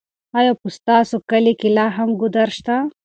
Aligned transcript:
ایا 0.39 0.53
په 0.61 0.67
ستاسو 0.77 1.15
کلي 1.29 1.53
کې 1.59 1.69
لا 1.77 1.85
هم 1.97 2.09
ګودر 2.21 2.47
شته؟ 2.57 2.75